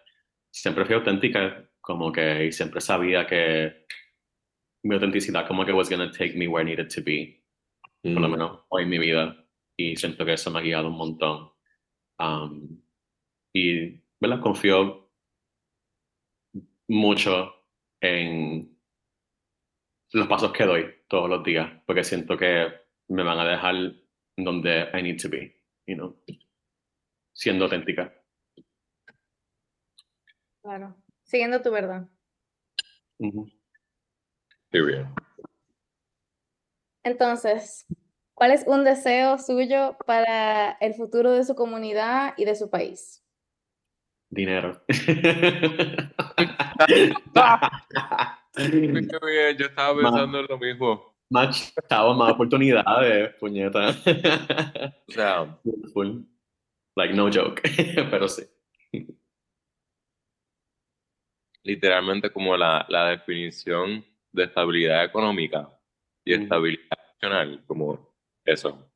Siempre 0.51 0.85
fui 0.85 0.95
auténtica, 0.95 1.69
como 1.81 2.11
que, 2.11 2.45
y 2.45 2.51
siempre 2.51 2.81
sabía 2.81 3.25
que 3.25 3.85
mi 4.83 4.95
autenticidad 4.95 5.47
como 5.47 5.65
que 5.65 5.73
was 5.73 5.89
gonna 5.89 6.11
take 6.11 6.33
me 6.35 6.47
where 6.47 6.63
I 6.63 6.65
needed 6.65 6.89
to 6.95 7.01
be, 7.03 7.43
por 8.01 8.21
lo 8.21 8.27
mm. 8.27 8.31
menos 8.31 8.59
hoy 8.69 8.83
en 8.83 8.89
mi 8.89 8.99
vida, 8.99 9.35
y 9.75 9.95
siento 9.95 10.25
que 10.25 10.33
eso 10.33 10.49
me 10.51 10.59
ha 10.59 10.61
guiado 10.63 10.87
un 10.87 10.97
montón. 10.97 11.51
Um, 12.19 12.81
y, 13.53 14.01
¿verdad? 14.19 14.41
Confío 14.41 15.11
mucho 16.87 17.56
en 18.01 18.77
los 20.13 20.27
pasos 20.27 20.53
que 20.53 20.65
doy 20.65 20.85
todos 21.07 21.29
los 21.29 21.43
días, 21.43 21.71
porque 21.85 22.03
siento 22.03 22.37
que 22.37 22.67
me 23.07 23.23
van 23.23 23.39
a 23.39 23.45
dejar 23.45 23.75
donde 24.35 24.89
I 24.93 25.01
need 25.01 25.21
to 25.21 25.29
be, 25.29 25.55
you 25.85 25.95
know, 25.95 26.15
siendo 27.33 27.65
auténtica. 27.65 28.13
Claro, 30.61 30.95
siguiendo 31.23 31.61
tu 31.61 31.71
verdad. 31.71 32.07
Entonces, 37.03 37.85
¿cuál 38.33 38.51
es 38.51 38.65
un 38.67 38.83
deseo 38.83 39.37
suyo 39.37 39.97
para 40.05 40.71
el 40.81 40.93
futuro 40.93 41.31
de 41.31 41.43
su 41.43 41.55
comunidad 41.55 42.33
y 42.37 42.45
de 42.45 42.55
su 42.55 42.69
país? 42.69 43.23
Dinero. 44.29 44.81
yo 49.57 49.65
estaba 49.65 49.96
pensando 50.01 50.39
en 50.39 50.46
lo 50.50 50.57
mismo. 50.57 51.15
Más 51.29 51.74
chavos, 51.89 52.17
más 52.17 52.31
oportunidades, 52.34 53.34
puñeta. 53.36 53.89
O 55.07 55.12
sea, 55.12 55.60
full. 55.93 56.22
Like, 56.96 57.13
no 57.13 57.29
joke, 57.31 57.62
pero 58.10 58.27
sí. 58.27 58.43
Literalmente 61.63 62.31
como 62.31 62.57
la, 62.57 62.86
la 62.89 63.10
definición 63.10 64.03
de 64.31 64.43
estabilidad 64.46 65.03
económica 65.03 65.69
y 66.25 66.34
estabilidad 66.34 66.98
emocional, 67.22 67.63
como 67.67 68.13
eso. 68.43 68.91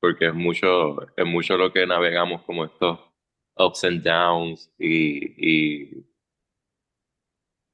Porque 0.00 0.26
es 0.26 0.34
mucho, 0.34 1.00
es 1.16 1.26
mucho 1.26 1.56
lo 1.56 1.72
que 1.72 1.86
navegamos 1.86 2.42
como 2.42 2.64
estos 2.64 3.07
ups 3.58 3.84
and 3.84 4.02
downs 4.02 4.70
y, 4.78 5.34
y 5.36 6.06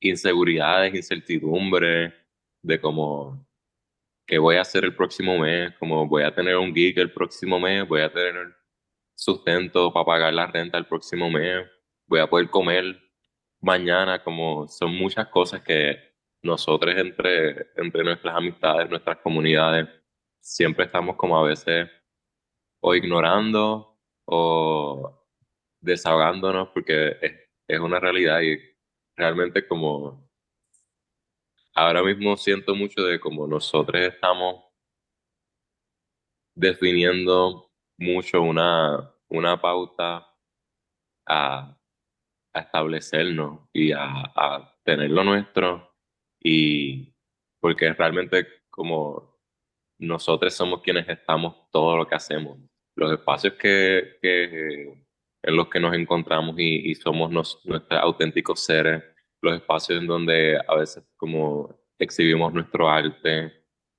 inseguridades, 0.01 0.95
incertidumbre 0.95 2.15
de 2.63 2.81
cómo 2.81 3.47
qué 4.27 4.39
voy 4.39 4.57
a 4.57 4.63
hacer 4.63 4.85
el 4.85 4.95
próximo 4.95 5.39
mes, 5.39 5.75
como 5.79 6.07
voy 6.07 6.23
a 6.23 6.35
tener 6.35 6.57
un 6.57 6.75
gig 6.75 6.99
el 6.99 7.13
próximo 7.13 7.61
mes, 7.61 7.87
voy 7.87 8.01
a 8.01 8.13
tener 8.13 8.55
sustento 9.15 9.93
para 9.93 10.05
pagar 10.05 10.35
la 10.35 10.47
renta 10.47 10.79
el 10.79 10.87
próximo 10.87 11.31
mes, 11.31 11.67
voy 12.07 12.21
a 12.21 12.29
poder 12.29 12.49
comer 12.51 13.01
mañana, 13.61 14.23
como 14.23 14.69
son 14.69 14.95
muchas 14.95 15.29
cosas 15.29 15.63
que 15.63 15.99
nosotros 16.43 16.95
entre, 16.97 17.69
entre 17.77 18.05
nuestras 18.05 18.35
amistades, 18.35 18.89
nuestras 18.91 19.19
comunidades, 19.19 19.89
siempre 20.41 20.85
estamos 20.85 21.17
como 21.17 21.39
a 21.39 21.45
veces 21.45 21.89
o 22.81 22.95
ignorando 22.95 23.99
o 24.27 25.24
desahogándonos 25.85 26.69
porque 26.71 27.17
es, 27.21 27.33
es 27.69 27.81
una 27.81 28.01
realidad 28.01 28.41
y 28.41 28.59
realmente 29.17 29.67
como 29.67 30.29
ahora 31.75 32.03
mismo 32.03 32.37
siento 32.37 32.75
mucho 32.75 33.03
de 33.03 33.21
como 33.21 33.47
nosotros 33.47 34.01
estamos 34.01 34.65
definiendo 36.55 37.71
mucho 37.99 38.43
una, 38.43 39.13
una 39.29 39.61
pauta 39.61 40.27
a, 41.27 41.79
establecernos 42.55 43.69
y 43.73 43.91
a, 43.93 44.71
tener 44.85 45.11
lo 45.11 45.25
nuestro 45.25 45.97
y 46.41 47.13
porque 47.59 47.93
realmente 47.95 48.47
como 48.71 49.41
nosotros 49.99 50.55
somos 50.55 50.83
quienes 50.83 51.09
estamos 51.09 51.71
todo 51.71 51.97
lo 51.97 52.07
que 52.07 52.15
hacemos. 52.15 52.59
Los 52.95 53.11
espacios 53.13 53.55
que 53.55 55.04
en 55.45 55.57
los 55.57 55.69
que 55.69 55.79
nos 55.79 55.95
encontramos 55.95 56.59
y, 56.59 56.91
y 56.91 56.95
somos 56.95 57.31
nuestros 57.31 58.01
auténticos 58.01 58.65
seres, 58.65 59.05
los 59.43 59.55
espacios 59.55 60.01
en 60.01 60.07
donde 60.07 60.59
a 60.67 60.75
veces 60.75 61.05
como 61.17 61.79
exhibimos 61.99 62.53
nuestro 62.53 62.89
arte, 62.89 63.53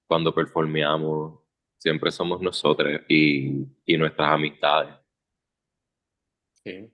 cuando 0.08 0.34
performeamos, 0.34 1.40
siempre 1.78 2.12
somos 2.12 2.42
nosotros 2.42 3.02
y, 3.08 3.64
y 3.86 3.98
nuestras 3.98 4.32
amistades. 4.32 4.96
Sí. 6.64 6.92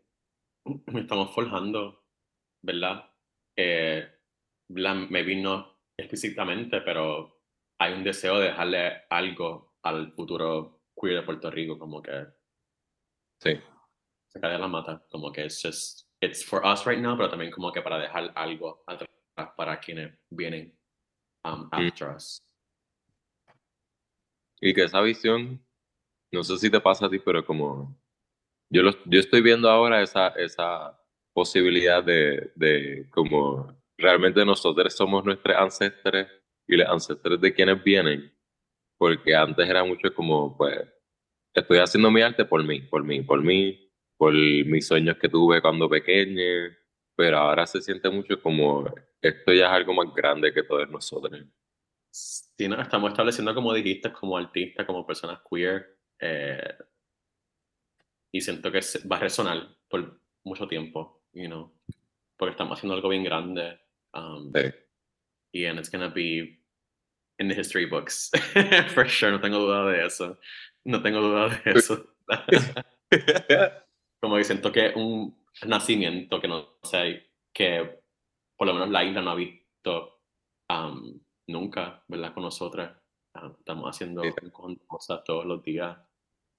Estamos 0.96 1.34
forjando, 1.34 2.04
¿verdad? 2.62 3.10
Eh, 3.56 4.06
me 4.68 5.24
vino 5.24 5.80
explícitamente, 5.98 6.82
pero 6.82 7.42
hay 7.80 7.94
un 7.94 8.04
deseo 8.04 8.38
de 8.40 8.48
dejarle 8.48 9.04
algo 9.10 9.76
al 9.84 10.12
futuro 10.12 10.84
queer 10.94 11.22
de 11.22 11.24
Puerto 11.24 11.50
Rico, 11.50 11.80
como 11.80 12.02
que 12.02 12.26
sí. 13.40 13.60
Se 14.32 14.40
cae 14.40 14.54
de 14.54 14.60
la 14.60 14.68
mata, 14.68 15.06
como 15.12 15.32
que 15.32 15.46
es 15.46 15.62
just, 15.62 16.08
it's 16.22 16.44
for 16.44 16.66
us 16.66 16.86
right 16.86 17.00
now, 17.00 17.18
pero 17.18 17.30
también 17.30 17.52
como 17.52 17.72
que 17.72 17.82
para 17.82 17.98
dejar 17.98 18.32
algo 18.36 18.84
atrás 18.88 19.10
para 19.58 19.80
quienes 19.80 20.14
vienen 20.30 20.74
um, 21.44 21.66
mm. 21.66 21.70
after 21.72 22.16
us. 22.16 22.42
Y 24.62 24.74
que 24.74 24.84
esa 24.84 25.02
visión, 25.02 25.60
no 26.32 26.44
sé 26.44 26.58
si 26.58 26.70
te 26.70 26.80
pasa 26.80 27.08
a 27.08 27.10
ti, 27.10 27.20
pero 27.20 27.46
como 27.46 27.98
yo, 28.70 28.84
lo, 28.84 28.92
yo 29.06 29.20
estoy 29.20 29.42
viendo 29.42 29.70
ahora 29.70 30.02
esa, 30.02 30.30
esa 30.30 30.98
posibilidad 31.34 32.04
de, 32.04 32.52
de 32.56 33.10
como 33.10 33.76
realmente 33.98 34.46
nosotros 34.46 34.94
somos 34.94 35.26
nuestros 35.26 35.58
ancestres 35.58 36.28
y 36.68 36.78
los 36.78 36.88
ancestres 36.88 37.42
de 37.42 37.54
quienes 37.54 37.84
vienen, 37.84 38.34
porque 38.98 39.36
antes 39.36 39.68
era 39.68 39.84
mucho 39.84 40.14
como, 40.14 40.56
pues, 40.56 40.80
estoy 41.54 41.80
haciendo 41.80 42.10
mi 42.12 42.22
arte 42.22 42.46
por 42.46 42.64
mí, 42.64 42.82
por 42.82 43.04
mí, 43.04 43.22
por 43.22 43.42
mí, 43.42 43.91
por 44.22 44.34
mis 44.34 44.86
sueños 44.86 45.18
que 45.18 45.30
tuve 45.30 45.64
cuando 45.64 45.90
pequeño, 45.90 46.78
pero 47.16 47.40
ahora 47.40 47.66
se 47.66 47.82
siente 47.82 48.08
mucho 48.08 48.40
como, 48.40 48.86
esto 49.20 49.52
ya 49.52 49.66
es 49.66 49.72
algo 49.72 49.96
más 49.96 50.14
grande 50.14 50.54
que 50.54 50.62
todos 50.62 50.88
nosotros. 50.92 51.44
Sí, 52.12 52.68
no, 52.68 52.80
estamos 52.80 53.10
estableciendo 53.10 53.56
como 53.56 53.74
dijiste, 53.74 54.14
como 54.14 54.38
artistas, 54.38 54.86
como 54.86 55.08
personas 55.08 55.40
queer, 55.50 55.98
eh, 56.20 56.72
y 58.32 58.42
siento 58.42 58.72
que 58.72 58.82
va 59.12 59.16
a 59.16 59.22
resonar 59.22 59.76
por 59.90 60.22
mucho 60.44 60.68
tiempo, 60.68 61.24
you 61.34 61.48
know, 61.48 61.74
porque 62.38 62.52
estamos 62.52 62.78
haciendo 62.78 62.94
algo 62.94 63.10
bien 63.10 63.24
grande. 63.24 63.80
Um, 64.14 64.54
sí. 64.54 64.72
Y 65.52 65.66
and 65.66 65.80
it's 65.80 65.90
gonna 65.90 66.10
be 66.10 66.60
in 67.40 67.48
the 67.48 67.60
history 67.60 67.88
books, 67.88 68.30
for 68.94 69.10
sure, 69.10 69.32
no 69.32 69.42
tengo 69.42 69.58
duda 69.58 69.92
de 69.92 70.06
eso. 70.06 70.38
No 70.86 71.02
tengo 71.02 71.22
duda 71.22 71.60
de 71.66 71.72
eso. 71.72 72.06
como 74.22 74.38
que 74.38 74.44
siento 74.44 74.72
que 74.72 74.94
un 74.96 75.36
nacimiento 75.66 76.40
que 76.40 76.48
no 76.48 76.78
sé, 76.84 77.32
que 77.52 78.04
por 78.56 78.68
lo 78.68 78.74
menos 78.74 78.90
la 78.90 79.04
isla 79.04 79.22
no 79.22 79.32
ha 79.32 79.36
visto 79.36 80.22
um, 80.70 81.20
nunca, 81.48 82.04
¿verdad? 82.08 82.34
Con 82.34 82.44
nosotras. 82.44 82.98
Estamos 83.60 83.90
haciendo 83.90 84.22
cosas 84.88 85.24
todos 85.24 85.46
los 85.46 85.64
días, 85.64 85.98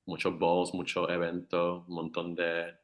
muchos 0.07 0.39
balls, 0.39 0.75
muchos 0.75 1.09
eventos, 1.11 1.87
un 1.87 1.95
montón 1.95 2.35
de, 2.35 2.75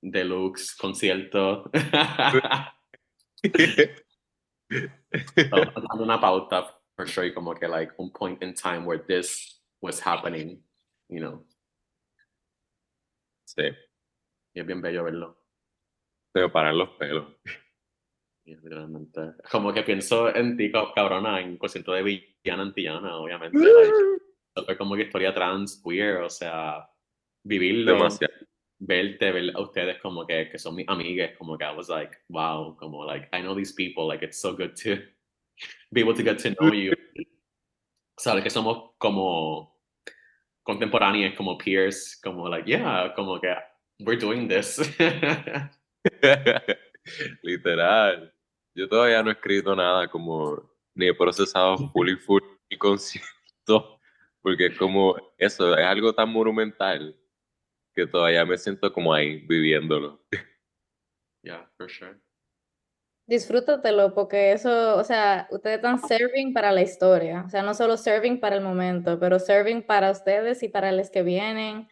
de 0.00 0.24
looks, 0.24 0.74
conciertos. 0.74 1.70
dando 5.50 6.02
una 6.02 6.20
pauta, 6.20 6.80
for 6.96 7.06
sure, 7.06 7.32
como 7.34 7.54
que 7.54 7.68
like 7.68 7.92
un 7.98 8.10
point 8.10 8.42
in 8.42 8.54
time 8.54 8.84
where 8.86 8.98
this 9.06 9.60
was 9.80 10.00
happening, 10.00 10.62
you 11.08 11.20
know. 11.20 11.44
Sí. 13.44 13.70
Y 14.54 14.60
es 14.60 14.66
bien 14.66 14.80
bello 14.80 15.04
verlo. 15.04 15.38
Pero 16.32 16.50
parar 16.50 16.74
los 16.74 16.90
pelos. 16.90 17.26
Literalmente. 18.44 19.34
Como 19.50 19.72
que 19.72 19.82
pienso 19.82 20.34
en 20.34 20.56
ti, 20.56 20.72
cabrona, 20.72 21.40
en 21.40 21.56
concierto 21.56 21.92
de 21.92 22.02
villana 22.02 22.62
antillana, 22.62 23.16
obviamente. 23.16 23.58
like, 23.58 24.66
fue 24.66 24.76
como 24.76 24.96
que 24.96 25.02
historia 25.02 25.32
trans, 25.32 25.80
queer, 25.82 26.18
o 26.18 26.30
sea, 26.30 26.88
vivirlo. 27.44 27.92
Demasiado. 27.92 28.34
Verte, 28.84 29.30
ver 29.30 29.52
a 29.54 29.60
ustedes 29.60 30.00
como 30.00 30.26
que, 30.26 30.48
que 30.50 30.58
son 30.58 30.74
mis 30.74 30.88
amigas, 30.88 31.36
como 31.38 31.56
que 31.56 31.64
I 31.64 31.76
was 31.76 31.88
like, 31.88 32.16
wow, 32.28 32.76
como 32.76 33.04
like, 33.04 33.28
I 33.32 33.40
know 33.40 33.54
these 33.54 33.72
people, 33.72 34.08
like, 34.08 34.24
it's 34.24 34.40
so 34.40 34.56
good 34.56 34.74
to 34.82 34.96
be 35.92 36.00
able 36.00 36.14
to 36.14 36.22
get 36.24 36.38
to 36.38 36.50
know 36.56 36.72
you. 36.72 36.92
Sabes 38.18 38.42
que 38.42 38.50
somos 38.50 38.90
como 38.98 39.78
contemporáneos, 40.64 41.36
como 41.36 41.56
peers, 41.56 42.18
como 42.20 42.48
like, 42.48 42.66
yeah, 42.66 43.12
como 43.14 43.40
que 43.40 43.54
we're 44.04 44.18
doing 44.18 44.48
this. 44.48 44.78
Literal. 47.42 48.32
Yo 48.74 48.88
todavía 48.88 49.22
no 49.22 49.30
he 49.30 49.34
escrito 49.34 49.76
nada 49.76 50.08
como 50.08 50.70
ni 50.94 51.08
he 51.08 51.14
procesado 51.14 51.76
full 51.92 52.08
y 52.10 52.16
full 52.16 52.42
y 52.68 52.76
concierto, 52.78 54.00
porque 54.40 54.66
es 54.66 54.78
como 54.78 55.16
eso, 55.38 55.76
es 55.76 55.84
algo 55.84 56.14
tan 56.14 56.30
monumental 56.30 57.16
que 57.94 58.06
todavía 58.06 58.44
me 58.44 58.56
siento 58.56 58.92
como 58.92 59.12
ahí 59.12 59.38
viviéndolo. 59.46 60.24
Yeah, 61.42 61.68
for 61.76 61.90
sure. 61.90 62.20
Disfrútatelo 63.26 64.14
porque 64.14 64.52
eso, 64.52 64.96
o 64.96 65.04
sea, 65.04 65.46
ustedes 65.50 65.76
están 65.76 65.98
serving 66.06 66.52
para 66.52 66.72
la 66.72 66.82
historia, 66.82 67.44
o 67.46 67.50
sea, 67.50 67.62
no 67.62 67.72
solo 67.72 67.96
serving 67.96 68.40
para 68.40 68.56
el 68.56 68.62
momento, 68.62 69.18
pero 69.18 69.38
serving 69.38 69.82
para 69.82 70.10
ustedes 70.10 70.62
y 70.62 70.68
para 70.68 70.92
los 70.92 71.08
que 71.08 71.22
vienen 71.22 71.88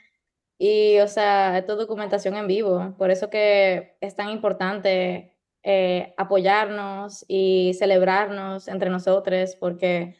y, 0.63 1.01
o 1.01 1.09
sea, 1.09 1.57
esto 1.57 1.73
es 1.73 1.79
documentación 1.79 2.37
en 2.37 2.47
vivo. 2.47 2.95
Por 2.99 3.11
eso 3.11 3.31
que 3.31 3.97
es 4.03 4.15
tan 4.15 4.29
importante 4.29 5.35
eh, 5.63 6.13
apoyarnos 6.19 7.25
y 7.29 7.73
celebrarnos 7.79 8.69
entre 8.69 8.91
nosotros, 8.91 9.57
porque 9.57 10.19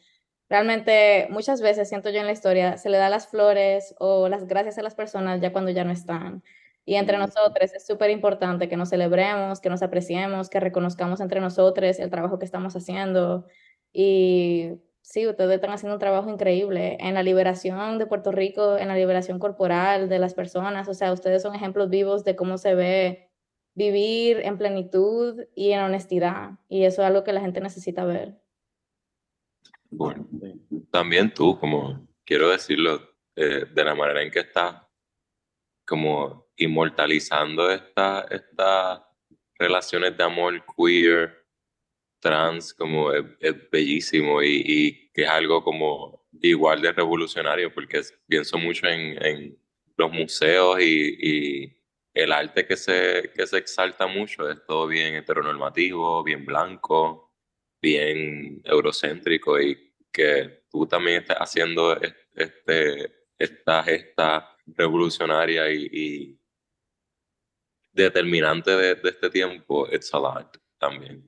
realmente 0.49 1.27
muchas 1.29 1.61
veces 1.61 1.89
siento 1.89 2.09
yo 2.09 2.21
en 2.21 2.25
la 2.25 2.31
historia, 2.31 2.77
se 2.77 2.89
le 2.89 2.97
da 2.97 3.07
las 3.09 3.27
flores 3.27 3.93
o 3.99 4.29
las 4.29 4.47
gracias 4.47 4.79
a 4.79 4.81
las 4.81 4.95
personas 4.95 5.41
ya 5.41 5.51
cuando 5.53 5.69
ya 5.69 5.83
no 5.83 5.91
están. 5.91 6.43
Y 6.85 6.95
entre 6.95 7.19
nosotros 7.19 7.71
es 7.75 7.85
súper 7.85 8.09
importante 8.09 8.67
que 8.67 8.77
nos 8.77 8.89
celebremos, 8.89 9.61
que 9.61 9.69
nos 9.69 9.83
apreciemos, 9.83 10.49
que 10.49 10.59
reconozcamos 10.59 11.21
entre 11.21 11.39
nosotros 11.39 11.99
el 11.99 12.09
trabajo 12.09 12.39
que 12.39 12.45
estamos 12.45 12.75
haciendo. 12.75 13.45
Y 13.93 14.71
Sí, 15.11 15.27
ustedes 15.27 15.55
están 15.55 15.71
haciendo 15.71 15.95
un 15.95 15.99
trabajo 15.99 16.29
increíble 16.29 16.95
en 17.01 17.15
la 17.15 17.21
liberación 17.21 17.97
de 17.97 18.05
Puerto 18.05 18.31
Rico, 18.31 18.77
en 18.77 18.87
la 18.87 18.95
liberación 18.95 19.39
corporal 19.39 20.07
de 20.07 20.19
las 20.19 20.33
personas. 20.33 20.87
O 20.87 20.93
sea, 20.93 21.11
ustedes 21.11 21.41
son 21.41 21.53
ejemplos 21.53 21.89
vivos 21.89 22.23
de 22.23 22.37
cómo 22.37 22.57
se 22.57 22.75
ve 22.75 23.29
vivir 23.73 24.39
en 24.39 24.57
plenitud 24.57 25.43
y 25.53 25.71
en 25.71 25.81
honestidad. 25.81 26.51
Y 26.69 26.85
eso 26.85 27.01
es 27.01 27.09
algo 27.09 27.25
que 27.25 27.33
la 27.33 27.41
gente 27.41 27.59
necesita 27.59 28.05
ver. 28.05 28.41
Bueno, 29.89 30.25
también 30.91 31.33
tú, 31.33 31.59
como 31.59 32.07
quiero 32.23 32.49
decirlo, 32.49 33.01
eh, 33.35 33.65
de 33.69 33.83
la 33.83 33.93
manera 33.93 34.23
en 34.23 34.31
que 34.31 34.39
estás 34.39 34.81
como 35.85 36.47
inmortalizando 36.55 37.69
estas 37.69 38.31
esta 38.31 39.05
relaciones 39.59 40.15
de 40.15 40.23
amor 40.23 40.63
queer 40.77 41.41
trans 42.21 42.73
como 42.73 43.11
es, 43.11 43.69
bellísimo 43.69 44.41
y, 44.41 44.63
y, 44.65 45.00
que 45.13 45.23
es 45.23 45.29
algo 45.29 45.63
como 45.63 46.25
igual 46.41 46.81
de 46.81 46.91
revolucionario 46.91 47.73
porque 47.73 48.01
pienso 48.27 48.57
mucho 48.57 48.87
en, 48.87 49.23
en 49.23 49.57
los 49.97 50.11
museos 50.11 50.79
y, 50.79 51.63
y, 51.63 51.77
el 52.13 52.33
arte 52.33 52.65
que 52.65 52.75
se, 52.75 53.31
que 53.33 53.47
se 53.47 53.57
exalta 53.57 54.05
mucho 54.05 54.49
es 54.49 54.65
todo 54.65 54.85
bien 54.85 55.15
heteronormativo, 55.15 56.21
bien 56.23 56.45
blanco, 56.45 57.33
bien 57.81 58.61
eurocéntrico 58.65 59.59
y 59.61 59.93
que 60.11 60.65
tú 60.69 60.85
también 60.85 61.21
estés 61.21 61.37
haciendo 61.37 61.97
este, 62.35 63.27
esta 63.37 63.83
gesta 63.83 64.57
revolucionaria 64.65 65.71
y, 65.71 65.89
y 65.91 66.39
determinante 67.91 68.71
de, 68.71 68.95
de, 68.95 69.09
este 69.09 69.29
tiempo, 69.29 69.87
it's 69.91 70.13
a 70.13 70.19
lot 70.19 70.57
también. 70.77 71.27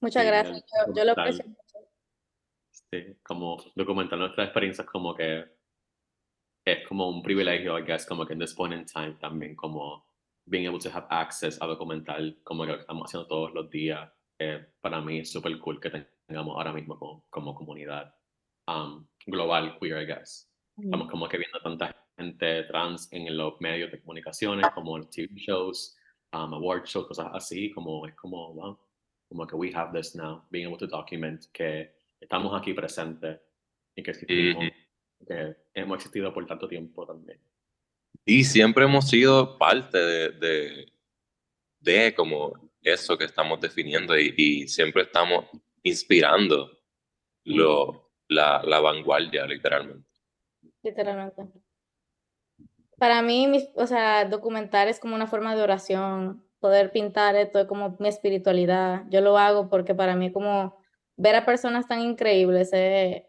Muchas 0.00 0.24
gracias, 0.24 0.64
yo, 0.94 1.04
lo 1.04 1.12
aprecio 1.12 1.44
mucho. 1.46 1.63
Sí, 2.94 3.16
como 3.24 3.56
documentar 3.74 4.16
nuestras 4.16 4.46
experiencias 4.46 4.86
como 4.86 5.16
que 5.16 5.44
es 6.64 6.86
como 6.86 7.08
un 7.08 7.22
privilegio, 7.22 7.76
I 7.76 7.82
guess, 7.82 8.06
como 8.06 8.24
que 8.24 8.34
en 8.34 8.38
this 8.38 8.54
point 8.54 8.72
in 8.72 8.84
time 8.84 9.14
también 9.14 9.56
como 9.56 10.06
being 10.46 10.68
able 10.68 10.78
to 10.78 10.90
have 10.90 11.06
access 11.10 11.60
a 11.60 11.66
documentar 11.66 12.20
como 12.44 12.64
que 12.64 12.74
estamos 12.74 13.06
haciendo 13.08 13.26
todos 13.26 13.52
los 13.52 13.68
días. 13.68 14.08
Eh, 14.38 14.64
para 14.80 15.00
mí 15.00 15.18
es 15.18 15.32
súper 15.32 15.58
cool 15.58 15.80
que 15.80 15.90
tengamos 16.28 16.56
ahora 16.56 16.72
mismo 16.72 16.96
como, 16.96 17.26
como 17.30 17.54
comunidad 17.56 18.14
um, 18.68 19.04
global 19.26 19.76
queer, 19.80 20.02
I 20.02 20.06
guess. 20.06 20.48
Estamos 20.78 21.10
como 21.10 21.28
que 21.28 21.38
viendo 21.38 21.58
tanta 21.60 21.96
gente 22.16 22.62
trans 22.64 23.12
en 23.12 23.36
los 23.36 23.60
medios 23.60 23.90
de 23.90 24.00
comunicaciones, 24.00 24.68
como 24.72 24.98
los 24.98 25.10
TV 25.10 25.34
shows, 25.34 25.96
um, 26.32 26.54
award 26.54 26.84
shows, 26.84 27.08
cosas 27.08 27.28
así, 27.32 27.72
como 27.72 28.06
es 28.06 28.14
como, 28.14 28.54
wow, 28.54 28.78
como 29.28 29.48
que 29.48 29.56
we 29.56 29.72
have 29.74 29.92
this 29.92 30.14
now, 30.14 30.44
being 30.50 30.66
able 30.66 30.78
to 30.78 30.86
document 30.86 31.46
que 31.52 32.03
estamos 32.24 32.58
aquí 32.58 32.72
presentes 32.72 33.40
y 33.94 34.02
que, 34.02 34.10
existimos, 34.10 34.64
que 35.26 35.56
hemos 35.74 35.96
existido 35.96 36.32
por 36.32 36.46
tanto 36.46 36.66
tiempo 36.66 37.06
también. 37.06 37.38
Y 38.24 38.44
siempre 38.44 38.84
hemos 38.84 39.08
sido 39.08 39.58
parte 39.58 39.98
de, 39.98 40.30
de, 40.30 40.92
de 41.80 42.14
como 42.14 42.70
eso 42.82 43.16
que 43.16 43.24
estamos 43.24 43.60
definiendo 43.60 44.18
y, 44.18 44.34
y 44.36 44.68
siempre 44.68 45.02
estamos 45.02 45.46
inspirando 45.82 46.70
lo, 47.44 48.10
la, 48.28 48.62
la 48.64 48.80
vanguardia, 48.80 49.46
literalmente. 49.46 50.08
Literalmente. 50.82 51.42
Para 52.96 53.22
mí, 53.22 53.68
o 53.74 53.86
sea, 53.86 54.24
documentar 54.24 54.88
es 54.88 54.98
como 54.98 55.14
una 55.14 55.26
forma 55.26 55.54
de 55.54 55.62
oración, 55.62 56.46
poder 56.58 56.92
pintar 56.92 57.36
esto 57.36 57.58
es 57.58 57.66
como 57.66 57.96
mi 57.98 58.08
espiritualidad. 58.08 59.04
Yo 59.10 59.20
lo 59.20 59.36
hago 59.36 59.68
porque 59.68 59.94
para 59.94 60.16
mí 60.16 60.32
como 60.32 60.82
ver 61.16 61.36
a 61.36 61.44
personas 61.44 61.86
tan 61.86 62.00
increíbles 62.00 62.70
es, 62.72 63.22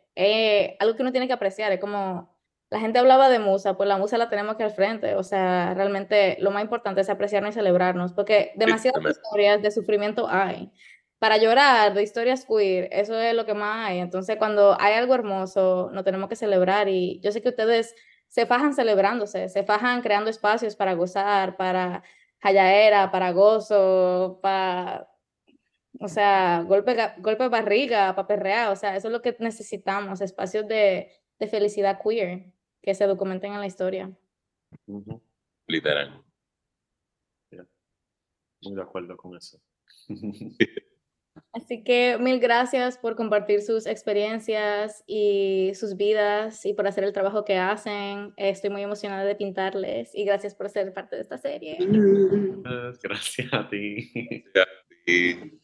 algo 0.80 0.96
que 0.96 1.02
uno 1.02 1.12
tiene 1.12 1.28
que 1.28 1.34
apreciar, 1.34 1.72
es 1.72 1.80
como 1.80 2.34
la 2.70 2.80
gente 2.80 3.00
hablaba 3.00 3.30
de 3.30 3.40
musa, 3.40 3.78
pues 3.78 3.88
la 3.88 3.98
musa 3.98 4.18
la 4.18 4.30
tenemos 4.30 4.56
aquí 4.56 4.64
al 4.64 4.72
frente, 4.72 5.16
o 5.16 5.24
sea, 5.24 5.74
realmente 5.76 6.38
lo 6.40 6.52
más 6.52 6.64
importante 6.64 7.02
es 7.02 7.10
apreciarnos 7.10 7.52
y 7.52 7.54
celebrarnos, 7.54 8.14
porque 8.14 8.52
demasiadas 8.56 9.04
historias 9.06 9.62
de 9.62 9.72
sufrimiento 9.72 10.28
hay. 10.30 10.72
Para 11.20 11.38
llorar 11.38 11.94
de 11.94 12.04
historias 12.04 12.46
queer, 12.46 12.90
eso 12.92 13.18
es 13.18 13.34
lo 13.34 13.46
que 13.46 13.54
más 13.54 13.88
hay. 13.88 14.00
Entonces, 14.00 14.36
cuando 14.38 14.76
hay 14.80 14.96
algo 14.96 15.16
hermoso, 15.16 15.90
nos 15.94 16.04
tenemos 16.04 16.28
que 16.28 16.36
celebrar 16.36 16.90
y 16.90 17.20
yo 17.22 17.32
sé 17.32 17.42
que 17.42 17.50
ustedes 17.50 17.96
se 18.28 18.46
fajan 18.46 18.74
celebrándose, 18.74 19.48
se 19.50 19.64
fajan 19.64 20.02
creando 20.02 20.30
espacios 20.30 20.76
para 20.76 20.94
gozar, 20.94 21.56
para 21.56 22.04
hallaera, 22.42 23.12
para 23.12 23.32
gozo, 23.32 24.40
para, 24.42 25.08
o 26.00 26.08
sea, 26.08 26.64
golpe, 26.68 26.96
golpe 27.20 27.48
barriga, 27.48 28.16
para 28.16 28.28
perrear, 28.28 28.72
o 28.72 28.76
sea, 28.76 28.96
eso 28.96 29.08
es 29.08 29.12
lo 29.12 29.22
que 29.22 29.36
necesitamos, 29.40 30.22
espacios 30.22 30.68
de, 30.68 31.12
de 31.40 31.48
felicidad 31.48 32.00
queer 32.02 32.52
que 32.82 32.94
se 32.94 33.08
documenten 33.08 33.54
en 33.54 33.60
la 33.60 33.68
historia. 33.68 34.12
Literal. 35.68 36.24
Muy 38.62 38.76
de 38.76 38.82
acuerdo 38.82 39.16
con 39.18 39.36
eso. 39.36 39.60
Así 41.52 41.84
que 41.84 42.18
mil 42.20 42.40
gracias 42.40 42.98
por 42.98 43.16
compartir 43.16 43.62
sus 43.62 43.86
experiencias 43.86 45.04
y 45.06 45.72
sus 45.76 45.98
vidas 45.98 46.66
y 46.66 46.74
por 46.74 46.88
hacer 46.88 47.04
el 47.04 47.14
trabajo 47.14 47.44
que 47.44 47.58
hacen. 47.58 48.34
Estoy 48.38 48.70
muy 48.70 48.84
emocionada 48.84 49.26
de 49.26 49.36
pintarles 49.36 50.14
y 50.16 50.26
gracias 50.26 50.56
por 50.56 50.70
ser 50.70 50.94
parte 50.94 51.16
de 51.16 51.22
esta 51.22 51.38
serie. 51.38 51.78
Gracias 53.02 53.54
a 53.54 53.70
ti. 53.70 54.44
Gracias 54.54 54.68
a 54.68 55.06
ti. 55.06 55.60